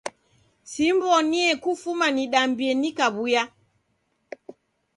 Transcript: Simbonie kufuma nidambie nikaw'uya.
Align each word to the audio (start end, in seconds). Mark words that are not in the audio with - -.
Simbonie 0.71 1.47
kufuma 1.63 2.07
nidambie 2.15 2.71
nikaw'uya. 2.81 3.43